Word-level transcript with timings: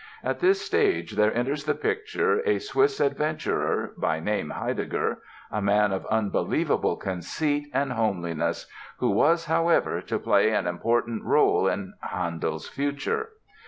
At 0.23 0.39
this 0.39 0.59
stage 0.59 1.11
there 1.11 1.31
enters 1.37 1.65
the 1.65 1.75
picture 1.75 2.39
a 2.43 2.57
Swiss 2.57 2.99
adventurer, 2.99 3.93
by 3.95 4.19
name 4.19 4.49
Heidegger, 4.49 5.19
a 5.51 5.61
man 5.61 5.91
of 5.91 6.07
unbelievable 6.07 6.95
conceit 6.95 7.69
and 7.71 7.91
homeliness, 7.91 8.65
who 8.97 9.11
was, 9.11 9.45
however, 9.45 10.01
to 10.01 10.17
play 10.17 10.49
an 10.53 10.65
important 10.65 11.23
role 11.23 11.67
in 11.67 11.93
Handel's 12.01 12.67
future. 12.67 13.29